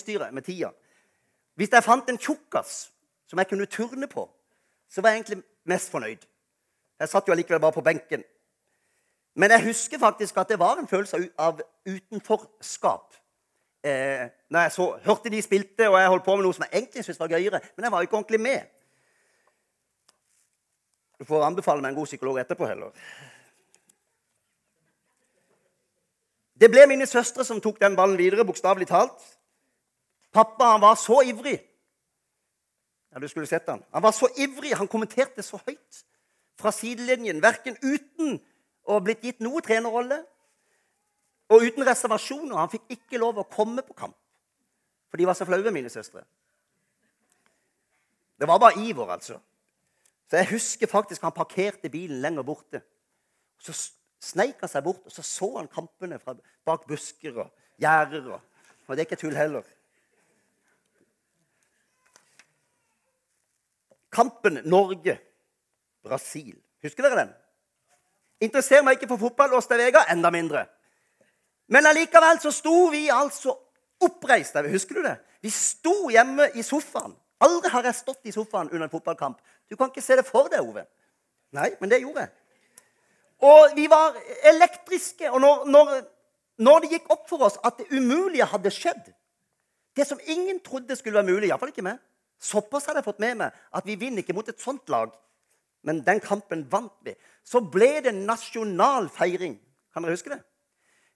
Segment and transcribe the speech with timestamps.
[0.00, 0.72] styret med tida.
[1.54, 2.90] Hvis jeg fant en tjukkas
[3.28, 4.26] som jeg kunne turne på,
[4.90, 6.26] så var jeg egentlig mest fornøyd.
[7.00, 8.24] Jeg satt jo allikevel bare på benken.
[9.34, 13.14] Men jeg husker faktisk at det var en følelse av utenforskap.
[13.84, 16.82] Eh, når jeg så, hørte de spilte, og jeg holdt på med noe som jeg
[16.82, 17.60] egentlig syntes var gøyere.
[17.76, 18.60] Men jeg var ikke ordentlig med.
[21.20, 22.92] Du får anbefale meg en god psykolog etterpå heller.
[26.60, 29.22] Det ble mine søstre som tok den ballen videre, bokstavelig talt.
[30.32, 31.58] Pappa han var så ivrig.
[33.10, 36.04] Ja, du skulle sett Han Han var så ivrig, han kommenterte så høyt
[36.60, 38.36] fra sidelinjen, verken uten
[38.84, 40.20] å ha blitt gitt noe trenerrolle
[41.50, 42.56] og uten reservasjoner.
[42.58, 44.16] Han fikk ikke lov å komme på kamp,
[45.10, 46.22] for de var så flaue, mine søstre.
[48.40, 49.40] Det var bare iver, altså.
[50.30, 52.82] Så Jeg husker faktisk han parkerte bilen lenger borte.
[53.58, 53.74] Så
[54.22, 57.50] sneik han seg bort, og så så han kampene fra bak busker og
[57.82, 58.38] gjerder.
[58.86, 59.66] Og det er ikke tull heller.
[64.10, 66.56] Kampen Norge-Brasil.
[66.82, 67.32] Husker dere den?
[68.40, 70.66] Interesserer meg ikke for fotball og Vega, enda mindre.
[71.68, 73.54] Men allikevel så sto vi altså
[74.00, 74.56] oppreist.
[74.72, 75.16] Husker du det?
[75.42, 77.14] Vi sto hjemme i sofaen.
[77.40, 79.38] Aldri har jeg stått i sofaen under en fotballkamp.
[79.70, 80.84] Du kan ikke se det for deg, Ove.
[81.56, 82.32] Nei, men det gjorde jeg.
[83.46, 84.16] Og vi var
[84.50, 85.30] elektriske.
[85.30, 85.94] Og når, når,
[86.58, 89.16] når det gikk opp for oss at det umulige hadde skjedd
[89.96, 91.98] Det som ingen trodde skulle være mulig, iallfall ikke meg
[92.40, 95.12] Såpass hadde jeg fått med meg at vi vinner ikke mot et sånt lag.
[95.84, 97.14] Men den kampen vant vi.
[97.44, 99.58] Så ble det nasjonal feiring.
[99.92, 100.40] Kan dere huske det?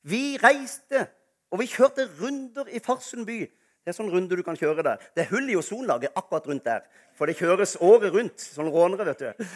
[0.05, 1.07] Vi reiste,
[1.53, 3.39] og vi kjørte runder i Farsund by.
[3.85, 5.01] Det er sånn runde du kan kjøre der.
[5.17, 6.85] Det er hull i ozonlaget akkurat rundt der.
[7.17, 8.41] For det kjøres året rundt.
[8.41, 9.47] Sånn rånere, vet du.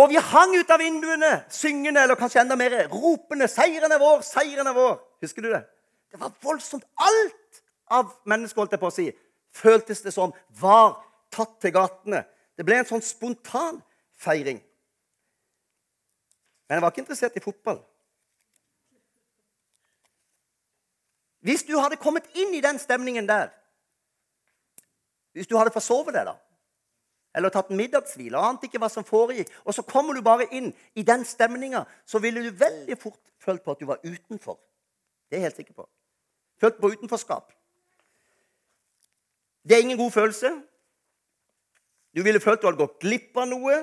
[0.00, 4.22] Og vi hang ut av vinduene, syngende eller kanskje enda mer, ropende 'Seieren er vår!
[4.22, 5.64] Seieren er vår!' Husker du det?
[6.12, 6.84] Det var voldsomt.
[6.96, 9.10] Alt av mennesker holdt jeg på å si,
[9.54, 10.98] føltes det som var
[11.32, 12.24] tatt til gatene.
[12.56, 13.80] Det ble en sånn spontan
[14.20, 14.60] feiring.
[16.68, 17.80] Men jeg var ikke interessert i fotball.
[21.40, 23.48] Hvis du hadde kommet inn i den stemningen der
[25.32, 26.34] Hvis du hadde forsovet deg, da,
[27.38, 30.48] eller tatt en middagshvile og ante ikke hva som foregikk, og så kommer du bare
[30.50, 34.58] inn i den stemninga, så ville du veldig fort følt på at du var utenfor.
[35.30, 35.86] Det er jeg helt sikker på.
[36.60, 37.52] Følt på utenforskap.
[39.62, 40.50] Det er ingen god følelse.
[42.16, 43.78] Du ville følt du hadde gått glipp av noe.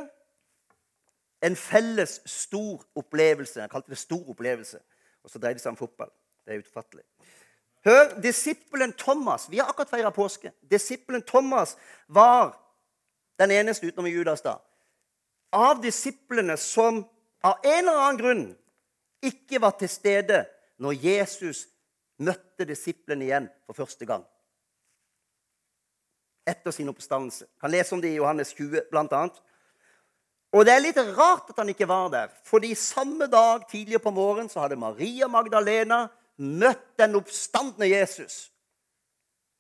[1.46, 3.62] En felles stor opplevelse.
[3.62, 4.80] Jeg kalte det stor opplevelse.
[5.24, 6.12] Og så dreide det seg om fotball.
[6.46, 7.04] Det er utfattelig.
[7.88, 10.52] Hør, disippelen Thomas Vi har akkurat feira påske.
[10.72, 11.78] Disippelen Thomas
[12.08, 12.58] var
[13.40, 14.56] den eneste utenom Judas da,
[15.54, 17.04] av disiplene som
[17.46, 18.48] av en eller annen grunn
[19.22, 20.40] ikke var til stede
[20.82, 21.68] når Jesus
[22.18, 24.26] møtte disiplene igjen for første gang
[26.48, 27.48] etter sin oppstandelse.
[27.62, 29.40] Kan lese om det i Johannes 20, blant annet.
[30.56, 34.14] Og det er litt rart at han ikke var der, fordi samme dag tidligere på
[34.16, 36.06] morgenen så hadde Maria Magdalena
[36.38, 38.48] møtt den oppstandende Jesus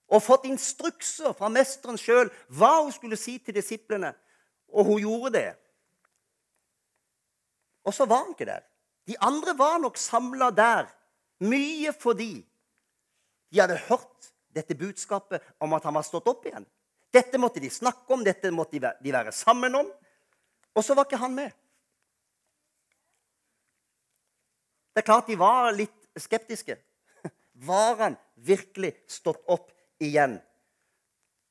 [0.07, 4.13] og fått instrukser fra mesteren sjøl hva hun skulle si til disiplene.
[4.71, 5.49] Og hun gjorde det.
[7.87, 8.63] Og så var han ikke der.
[9.07, 10.87] De andre var nok samla der
[11.43, 12.39] mye fordi
[13.51, 16.65] de hadde hørt dette budskapet om at han var stått opp igjen.
[17.13, 19.87] Dette måtte de snakke om, dette måtte de være sammen om.
[20.75, 21.53] Og så var ikke han med.
[24.93, 26.73] Det er klart de var litt skeptiske.
[27.69, 29.69] Var han virkelig stått opp
[30.01, 30.39] igjen?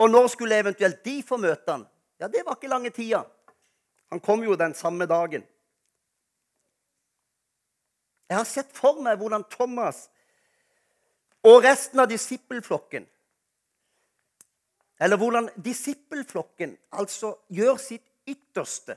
[0.02, 1.84] Og når skulle eventuelt de få møte han?
[2.18, 3.22] Ja, Det var ikke lange tida.
[4.10, 5.46] Han kom jo den samme dagen.
[8.26, 10.08] Jeg har sett for meg hvordan Thomas
[11.46, 13.06] og resten av disippelflokken
[15.00, 18.96] eller hvordan disippelflokken altså gjør sitt ytterste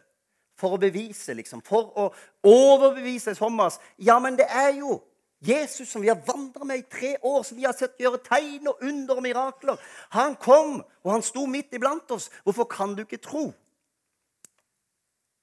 [0.59, 2.09] for å bevise, liksom, for å
[2.47, 3.79] overbevise Thomas.
[3.97, 4.99] Ja, men det er jo
[5.39, 8.67] Jesus som vi har vandra med i tre år, som vi har sett gjøre tegn
[8.67, 9.79] og under og mirakler.
[10.15, 12.27] Han kom, og han sto midt iblant oss.
[12.43, 13.45] Hvorfor kan du ikke tro?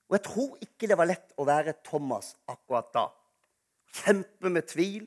[0.07, 3.07] Og jeg tror ikke det var lett å være Thomas akkurat da.
[4.05, 5.07] Kjempe med tvil.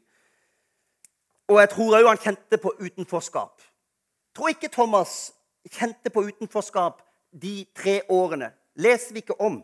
[1.50, 3.62] Og jeg tror òg han kjente på utenforskap.
[3.62, 5.30] Jeg tror ikke Thomas
[5.68, 7.02] kjente på utenforskap
[7.32, 8.52] de tre årene.
[8.80, 9.60] Leser vi ikke om.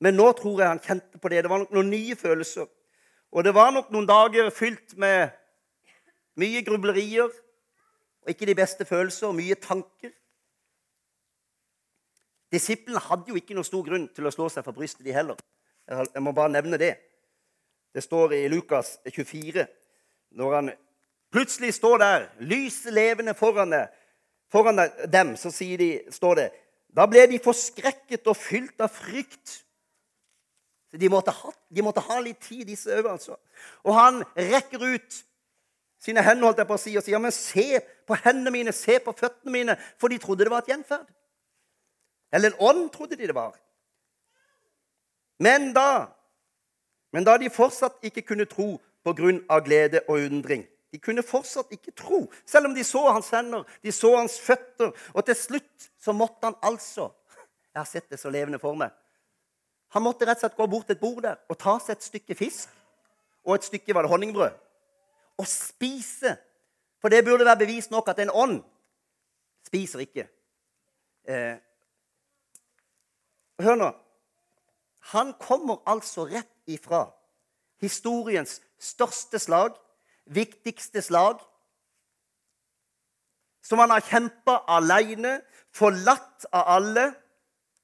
[0.00, 1.44] Men nå tror jeg han kjente på det.
[1.44, 2.66] Det var nok noen nye følelser.
[3.34, 5.32] Og det var nok noen dager fylt med
[6.40, 7.30] mye grublerier
[8.24, 10.12] og ikke de beste følelser og mye tanker.
[12.52, 15.38] Disiplene hadde jo ikke noen stor grunn til å slå seg for brystet, de heller.
[15.88, 16.94] Jeg må bare nevne det.
[17.94, 19.66] Det står i Lukas 24,
[20.38, 20.70] når han
[21.34, 23.74] plutselig står der, lyset levende foran,
[24.54, 24.78] foran
[25.10, 26.48] dem, så de, står det
[26.94, 29.60] Da ble de forskrekket og fylt av frykt.
[30.94, 33.34] De måtte, ha, de måtte ha litt tid, disse òg, altså.
[33.82, 35.16] Og han rekker ut
[36.04, 38.72] sine hender holdt jeg på å si, og sier, ja, men 'Se på hendene mine,
[38.72, 41.08] se på føttene mine.' For de trodde det var et gjenferd.
[42.32, 43.56] Eller en ånd, trodde de det var.
[45.40, 46.12] Men da,
[47.12, 51.24] men da de fortsatt ikke kunne tro på grunn av glede og undring De kunne
[51.26, 54.92] fortsatt ikke tro, selv om de så hans hender, de så hans føtter.
[55.10, 57.10] Og til slutt så måtte han altså
[57.74, 58.92] Jeg har sett det så levende for meg.
[59.96, 62.06] Han måtte rett og slett gå bort til et bord der og ta seg et
[62.06, 62.70] stykke fisk
[63.42, 64.60] og et stykke var det honningbrød
[65.42, 66.36] og spise.
[67.02, 68.60] For det burde være bevis nok at en ånd
[69.66, 70.28] spiser ikke.
[71.26, 71.56] Eh,
[73.66, 73.90] hør nå.
[75.10, 77.08] Han kommer altså rett ifra
[77.82, 79.74] historiens største slag,
[80.26, 81.40] viktigste slag,
[83.64, 85.38] som han har kjempa aleine,
[85.74, 87.04] forlatt av alle.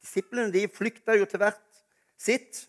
[0.01, 1.81] Disiplene de flykta jo til hvert
[2.21, 2.67] sitt.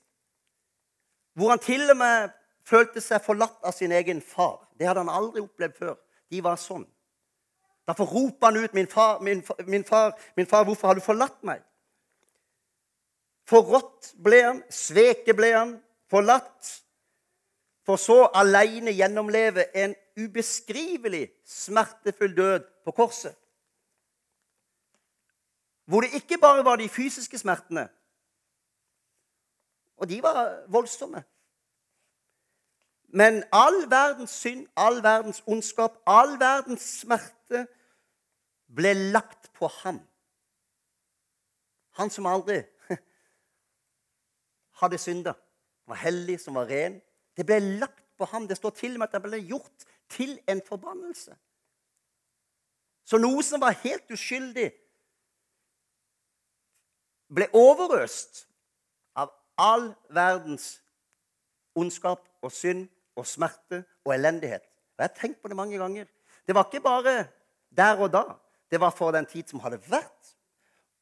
[1.35, 2.31] Hvor han til og med
[2.67, 4.61] følte seg forlatt av sin egen far.
[4.79, 5.97] Det hadde han aldri opplevd før.
[6.31, 6.85] De var sånn.
[7.87, 11.43] Derfor roper han ut, min far, min, min, far, 'Min far, hvorfor har du forlatt
[11.43, 11.63] meg?'
[13.49, 15.73] Forrådt ble han, sveket ble han,
[16.07, 16.69] forlatt.
[17.85, 23.35] For så aleine gjennomleve en ubeskrivelig smertefull død på korset.
[25.85, 27.89] Hvor det ikke bare var de fysiske smertene,
[29.97, 31.23] og de var voldsomme.
[33.13, 37.67] Men all verdens synd, all verdens ondskap, all verdens smerte
[38.75, 39.99] ble lagt på ham.
[41.99, 42.61] Han som aldri
[44.81, 45.33] hadde synda,
[45.87, 47.01] var hellig, som var ren.
[47.37, 48.47] Det ble lagt på ham.
[48.47, 51.35] Det står til og med at det ble gjort til en forbannelse.
[53.07, 54.69] Så noe som var helt uskyldig,
[57.31, 58.45] ble overøst
[59.15, 60.81] av all verdens
[61.75, 64.63] ondskap og synd og smerte og elendighet.
[64.97, 66.07] Og Jeg har tenkt på det mange ganger.
[66.47, 67.27] Det var ikke bare
[67.71, 68.23] der og da.
[68.71, 70.35] Det var for den tid som hadde vært,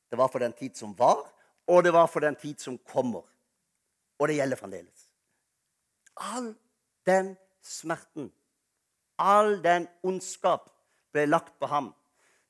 [0.10, 1.22] det var for den tid som var,
[1.70, 3.22] og det var for den tid som kommer.
[4.20, 5.09] Og det gjelder fremdeles.
[6.20, 6.54] All
[7.08, 8.32] den smerten,
[9.18, 10.70] all den ondskap,
[11.12, 11.94] ble lagt på ham.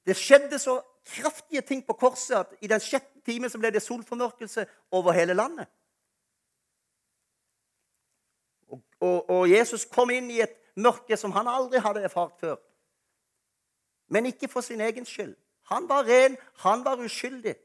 [0.05, 4.65] Det skjedde så kraftige ting på korset at i den sjette timen ble det solformørkelse
[4.91, 5.69] over hele landet.
[8.99, 12.57] Og, og, Jesus kom inn i et mørke som han aldri hadde erfart før.
[14.11, 15.35] Men ikke for sin egen skyld.
[15.71, 16.35] Han var ren,
[16.65, 17.55] han var uskyldig.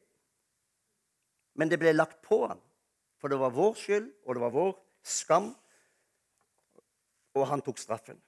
[1.54, 2.60] Men det ble lagt på ham.
[3.18, 4.72] For det var vår skyld, og det var vår
[5.02, 5.54] skam.
[7.34, 8.20] Og han tok straffen.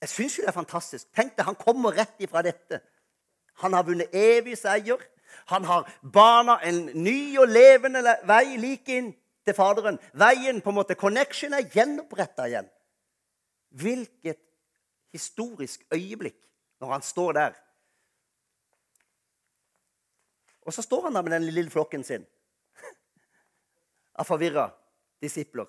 [0.00, 1.08] Jeg syns jo det er fantastisk.
[1.16, 2.80] Tenk deg, Han kommer rett ifra dette.
[3.60, 5.00] Han har vunnet evig seier.
[5.52, 9.10] Han har bana en ny og levende vei like inn
[9.46, 9.98] til Faderen.
[10.12, 12.70] Veien, på en måte, connection, er gjenoppretta igjen.
[13.70, 14.40] Hvilket
[15.12, 16.38] historisk øyeblikk
[16.80, 17.58] når han står der.
[20.66, 22.26] Og så står han der med den lille flokken sin
[24.20, 24.70] av forvirra
[25.22, 25.68] disipler.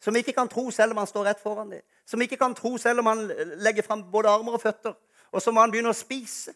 [0.00, 1.82] Som ikke kan tro selv om han står rett foran dem.
[2.08, 3.26] Som ikke kan tro selv om han
[3.60, 4.96] legger fram både armer og føtter.
[5.32, 6.54] Og som han begynner å spise.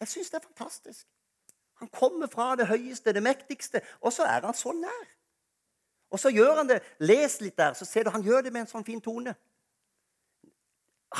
[0.00, 1.06] Jeg syns det er fantastisk.
[1.80, 5.06] Han kommer fra det høyeste, det mektigste, og så er han så nær.
[6.10, 6.80] Og så gjør han det.
[6.98, 9.34] Les litt der, så ser du han gjør det med en sånn fin tone.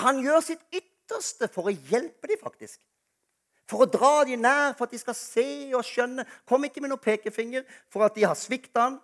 [0.02, 2.80] Han gjør sitt ytterste for å hjelpe dem, faktisk.
[3.70, 5.46] For å dra dem nær, for at de skal se
[5.78, 6.26] og skjønne.
[6.48, 8.98] Kom ikke med noen pekefinger for at de har svikta han.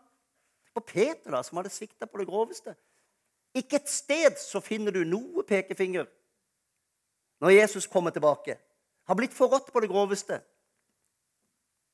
[0.76, 2.74] Og Peter, da, som hadde svikta på det groveste.
[3.56, 6.04] Ikke et sted så finner du noe pekefinger
[7.40, 8.58] når Jesus kommer tilbake.
[9.08, 10.40] Har blitt forrådt på det groveste.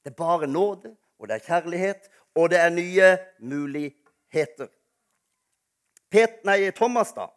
[0.02, 4.70] Det er bare nåde, og det er kjærlighet, og det er nye muligheter.
[6.10, 7.28] Pet, nei, Thomas, da.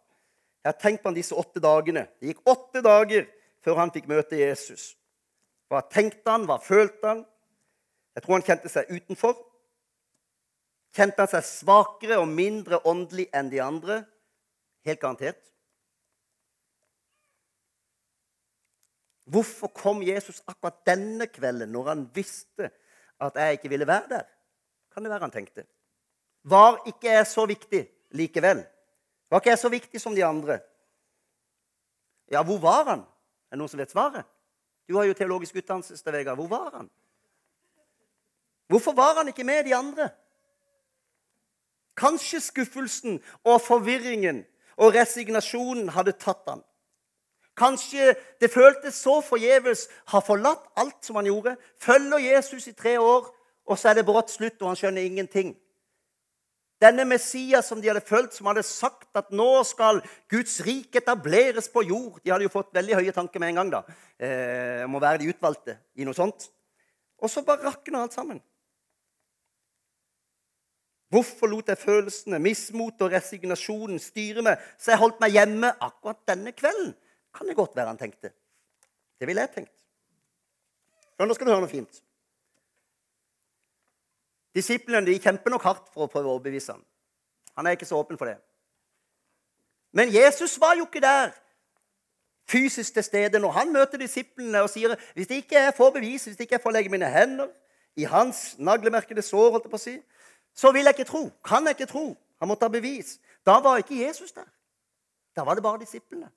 [0.63, 2.07] Jeg har tenkt på han disse åtte dagene.
[2.19, 3.27] Det gikk åtte dager
[3.61, 4.95] før han fikk møte Jesus.
[5.69, 6.47] Hva tenkte han?
[6.49, 7.21] Hva følte han?
[8.15, 9.37] Jeg tror han kjente seg utenfor.
[10.95, 13.99] Kjente han seg svakere og mindre åndelig enn de andre?
[14.87, 15.41] Helt garantert.
[19.25, 22.69] Hvorfor kom Jesus akkurat denne kvelden, når han visste
[23.19, 24.25] at jeg ikke ville være der?
[24.95, 25.65] kan det være han tenkte.
[26.43, 27.81] Var ikke jeg så viktig
[28.15, 28.61] likevel?
[29.29, 30.59] Var ikke jeg så viktig som de andre?
[32.31, 33.01] Ja, hvor var han?
[33.51, 34.23] Er det noen som vet svaret?
[34.87, 36.37] Du har jo teologisk utdannelse, Vegard.
[36.39, 36.89] Hvor var han?
[38.71, 40.09] Hvorfor var han ikke med de andre?
[41.95, 44.43] Kanskje skuffelsen og forvirringen
[44.77, 46.63] og resignasjonen hadde tatt han.
[47.55, 49.87] Kanskje det føltes så forgjeves.
[50.11, 51.55] Har forlatt alt som han gjorde.
[51.79, 53.29] Følger Jesus i tre år,
[53.65, 55.55] og så er det brått slutt, og han skjønner ingenting.
[56.83, 61.69] Denne Messias som de hadde fulgt, som hadde sagt at nå skal Guds rike etableres
[61.71, 63.79] på jord De hadde jo fått veldig høye tanker med en gang da,
[64.19, 66.49] eh, om å være de utvalgte i noe sånt.
[67.23, 68.41] Og så bare rakner alt sammen.
[71.15, 76.19] Hvorfor lot jeg følelsene, mismot og resignasjonen styre meg, så jeg holdt meg hjemme akkurat
[76.27, 76.91] denne kvelden?
[77.35, 78.33] Kan det godt være han tenkte.
[79.19, 79.75] Det ville jeg tenkt.
[81.19, 82.01] nå skal du høre noe fint.
[84.55, 86.83] Disiplene de kjemper nok hardt for å prøve å overbevise ham.
[87.55, 88.37] Han er ikke så åpen for det.
[89.95, 91.31] Men Jesus var jo ikke der
[92.51, 96.27] fysisk til stede når han møter disiplene og sier hvis det ikke jeg får bevis,
[96.27, 97.47] hvis det ikke jeg får legge mine hender
[97.95, 99.95] i hans naglemerkede sår, holdt jeg på å si,
[100.55, 101.29] så vil jeg ikke tro.
[101.43, 102.05] Kan jeg ikke tro.
[102.39, 103.19] Han måtte ha bevis.
[103.45, 104.47] Da var ikke Jesus der.
[105.35, 106.31] Da var det bare disiplene.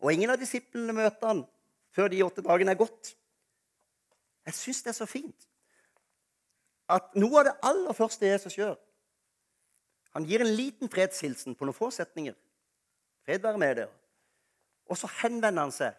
[0.00, 1.44] Og ingen av disiplene møter han
[1.94, 3.14] før de åtte dagene er gått.
[4.44, 5.46] Jeg syns det er så fint
[6.92, 8.74] at noe av det aller første Jesus gjør
[10.12, 12.36] Han gir en liten fredshilsen på noen få setninger.
[13.24, 13.88] Fred være med dere.
[14.86, 15.96] Og så henvender han seg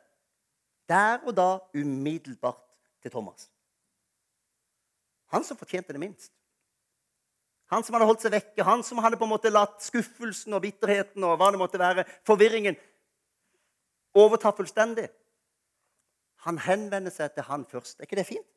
[0.87, 2.61] der og da umiddelbart
[3.01, 3.49] til Thomas.
[5.33, 6.31] Han som fortjente det minst.
[7.73, 10.61] Han som hadde holdt seg vekke, han som hadde på en måte latt skuffelsen og
[10.61, 12.77] bitterheten og hva det måtte være, forvirringen
[14.15, 15.07] overta fullstendig.
[16.45, 17.99] Han henvender seg til han først.
[17.99, 18.47] Er ikke det fint?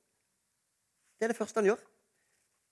[1.18, 1.80] Det er det første han gjør.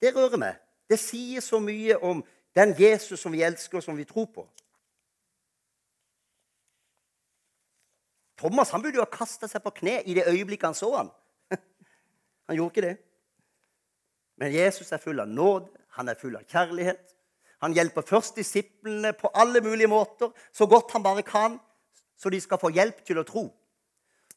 [0.00, 0.58] Det rører meg.
[0.90, 2.20] Det sier så mye om
[2.56, 4.44] den Jesus som vi elsker, og som vi tror på.
[8.36, 11.10] Thomas han burde jo ha kasta seg på kne i det øyeblikket han så han.
[12.46, 12.96] Han gjorde ikke det.
[14.36, 17.14] Men Jesus er full av nåde, han er full av kjærlighet.
[17.64, 21.56] Han hjelper først disiplene på alle mulige måter, så godt han bare kan,
[22.16, 23.46] så de skal få hjelp til å tro.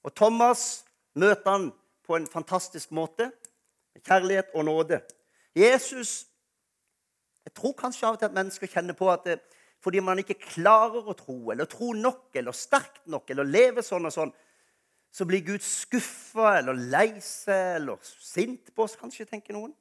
[0.03, 0.85] Og Thomas
[1.19, 1.69] møter han
[2.07, 3.29] på en fantastisk måte.
[3.93, 5.01] Med kjærlighet og nåde.
[5.55, 6.25] Jesus
[7.45, 9.39] Jeg tror kanskje av og til at mennesker kjenner på at det,
[9.81, 14.05] fordi man ikke klarer å tro, eller tro nok, eller sterkt nok, eller leve sånn
[14.05, 14.33] og sånn,
[15.09, 19.71] så blir Gud skuffa eller lei seg eller sint på oss, kanskje, tenker noen.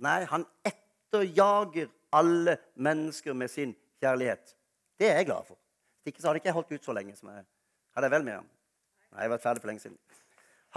[0.00, 4.54] Nei, han etterjager alle mennesker med sin kjærlighet.
[5.00, 5.58] Det er jeg glad for.
[6.00, 7.44] Hvis ikke så hadde ikke jeg holdt ut så lenge som jeg
[7.94, 8.48] hadde jeg vel med ham.
[9.10, 9.98] Nei, jeg var ferdig for lenge siden.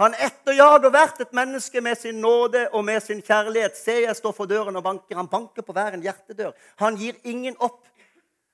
[0.02, 3.76] Han etterjager hvert et menneske med sin nåde og med sin kjærlighet.
[3.78, 5.16] Se, jeg står for døren og banker.
[5.16, 6.50] Han banker på hver en hjertedør.
[6.82, 7.84] Han gir ingen opp.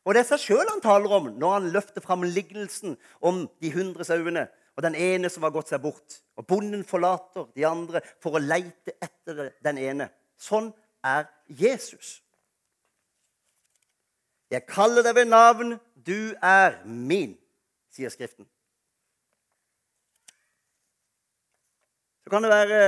[0.05, 3.73] Og det er seg sjøl han taler om når han løfter fram lignelsen om de
[3.73, 4.47] hundre sauene
[4.77, 6.21] og den ene som har gått seg bort.
[6.37, 10.09] Og bonden forlater de andre for å leite etter den ene.
[10.41, 10.71] Sånn
[11.05, 12.21] er Jesus.
[14.51, 17.37] Jeg kaller deg ved navn, du er min,
[17.93, 18.49] sier Skriften.
[22.25, 22.81] Så kan det være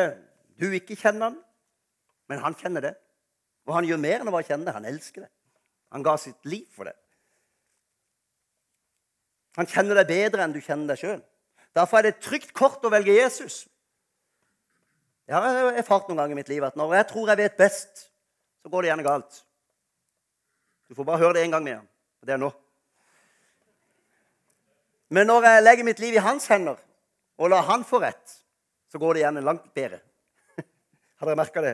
[0.61, 1.38] du ikke kjenner han,
[2.30, 2.92] men han kjenner det.
[3.66, 4.75] Og han gjør mer enn å bare kjenne det.
[4.75, 5.30] Han elsker det.
[5.94, 6.97] Han ga sitt liv for det.
[9.59, 11.21] Han kjenner deg bedre enn du kjenner deg sjøl.
[11.76, 13.66] Derfor er det et trygt kort å velge Jesus.
[15.33, 18.03] Jeg har erfart noen ganger i mitt liv at når jeg tror jeg vet best,
[18.61, 19.37] så går det gjerne galt.
[20.93, 21.87] Du får bare høre det én gang ham.
[22.21, 22.51] Og det er nå.
[25.09, 26.77] Men når jeg legger mitt liv i hans hender
[27.41, 28.35] og lar han få rett,
[28.93, 30.03] så går det gjerne langt bedre.
[31.17, 31.73] Har dere merka det?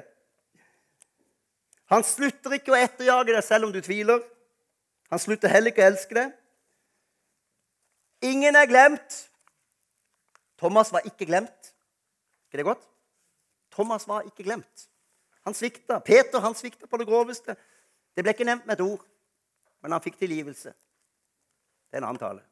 [1.90, 4.22] Han slutter ikke å etterjage deg selv om du tviler.
[5.10, 6.30] Han slutter heller ikke å elske deg.
[8.30, 9.18] Ingen er glemt.
[10.62, 11.72] Thomas var ikke glemt.
[12.46, 12.86] ikke det godt?
[13.78, 14.88] Thomas var ikke glemt.
[15.46, 16.00] Han svikta.
[16.02, 17.54] Peter han svikta på det groveste.
[18.16, 19.04] Det ble ikke nevnt med et ord,
[19.82, 20.72] men han fikk tilgivelse.
[21.86, 22.42] Det er en annen tale.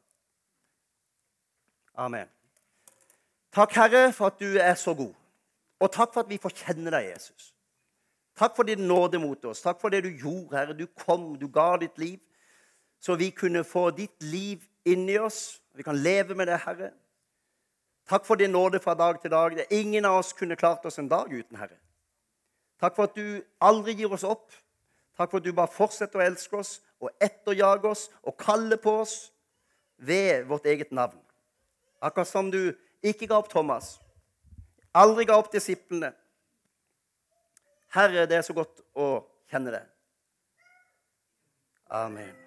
[1.99, 2.29] Amen.
[3.51, 5.11] Takk, Herre, for at du er så god.
[5.83, 7.51] Og takk for at vi får kjenne deg, Jesus.
[8.37, 9.65] Takk for din nåde mot oss.
[9.65, 10.77] Takk for det du gjorde, Herre.
[10.77, 12.21] Du kom, du ga ditt liv,
[13.03, 15.59] så vi kunne få ditt liv inni oss.
[15.75, 16.93] Vi kan leve med det, Herre.
[18.07, 19.51] Takk for din nåde fra dag til dag.
[19.51, 21.75] Det er ingen av oss kunne klart oss en dag uten, Herre.
[22.79, 24.51] Takk for at du aldri gir oss opp.
[25.17, 28.93] Takk for at du bare fortsetter å elske oss og etterjage oss og kalle på
[29.01, 29.31] oss
[29.97, 31.19] ved vårt eget navn.
[32.01, 32.71] Akkurat som du
[33.03, 33.97] ikke ga opp Thomas.
[34.93, 36.13] Aldri ga opp disiplene.
[37.93, 39.85] Herre, det er så godt å kjenne det.
[41.89, 42.46] Amen.